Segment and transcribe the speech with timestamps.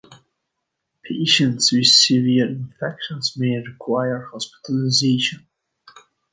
[1.03, 5.45] Patients with severe infections may require hospitalization.